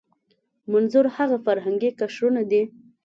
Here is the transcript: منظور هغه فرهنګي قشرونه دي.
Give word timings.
منظور 0.71 1.05
هغه 1.15 1.37
فرهنګي 1.45 1.89
قشرونه 1.99 2.41
دي. 2.51 2.61